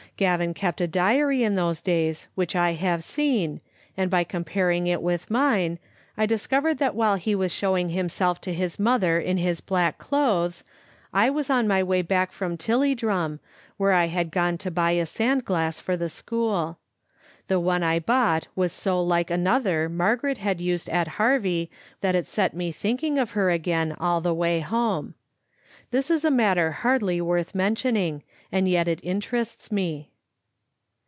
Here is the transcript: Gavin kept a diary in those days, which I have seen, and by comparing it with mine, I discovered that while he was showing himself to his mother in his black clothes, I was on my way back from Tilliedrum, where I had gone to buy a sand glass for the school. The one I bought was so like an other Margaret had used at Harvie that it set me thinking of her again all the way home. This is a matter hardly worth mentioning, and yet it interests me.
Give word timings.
Gavin 0.17 0.53
kept 0.53 0.79
a 0.79 0.85
diary 0.87 1.41
in 1.43 1.55
those 1.55 1.81
days, 1.81 2.27
which 2.35 2.55
I 2.55 2.73
have 2.73 3.03
seen, 3.03 3.59
and 3.97 4.07
by 4.11 4.23
comparing 4.23 4.85
it 4.85 5.01
with 5.01 5.31
mine, 5.31 5.79
I 6.15 6.27
discovered 6.27 6.77
that 6.77 6.93
while 6.93 7.15
he 7.15 7.33
was 7.33 7.51
showing 7.51 7.89
himself 7.89 8.39
to 8.41 8.53
his 8.53 8.77
mother 8.77 9.19
in 9.19 9.37
his 9.37 9.61
black 9.61 9.97
clothes, 9.97 10.63
I 11.11 11.31
was 11.31 11.49
on 11.49 11.67
my 11.67 11.81
way 11.81 12.03
back 12.03 12.31
from 12.31 12.55
Tilliedrum, 12.55 13.39
where 13.77 13.93
I 13.93 14.05
had 14.05 14.29
gone 14.29 14.59
to 14.59 14.69
buy 14.69 14.91
a 14.91 15.07
sand 15.07 15.43
glass 15.43 15.79
for 15.79 15.97
the 15.97 16.09
school. 16.09 16.77
The 17.47 17.59
one 17.59 17.81
I 17.81 17.97
bought 17.97 18.47
was 18.55 18.71
so 18.71 19.01
like 19.01 19.31
an 19.31 19.47
other 19.47 19.89
Margaret 19.89 20.37
had 20.37 20.61
used 20.61 20.87
at 20.89 21.07
Harvie 21.17 21.71
that 22.01 22.13
it 22.13 22.27
set 22.27 22.53
me 22.53 22.71
thinking 22.71 23.17
of 23.17 23.31
her 23.31 23.49
again 23.49 23.95
all 23.99 24.21
the 24.21 24.35
way 24.35 24.59
home. 24.59 25.15
This 25.89 26.11
is 26.11 26.23
a 26.23 26.29
matter 26.31 26.71
hardly 26.71 27.19
worth 27.21 27.55
mentioning, 27.55 28.21
and 28.51 28.69
yet 28.69 28.87
it 28.87 28.99
interests 29.01 29.71
me. 29.71 30.09